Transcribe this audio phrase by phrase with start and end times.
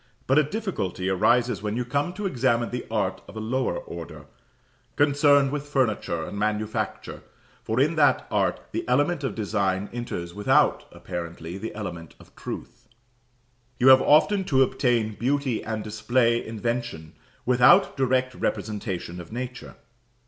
[0.25, 4.25] But a difficulty arises when you come to examine the art of a lower order,
[4.95, 7.21] concerned with furniture and manufacture,
[7.61, 12.87] for in that art the element of design enters without, apparently, the element of truth.
[13.77, 17.13] You have often to obtain beauty and display invention
[17.45, 19.75] without direct representation of nature.